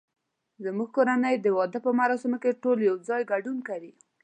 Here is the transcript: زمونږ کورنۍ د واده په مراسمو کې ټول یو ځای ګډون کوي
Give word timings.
زمونږ 0.63 0.89
کورنۍ 0.95 1.35
د 1.39 1.47
واده 1.57 1.79
په 1.85 1.91
مراسمو 1.99 2.37
کې 2.43 2.59
ټول 2.63 2.77
یو 2.89 2.95
ځای 3.07 3.21
ګډون 3.31 3.57
کوي 3.67 3.93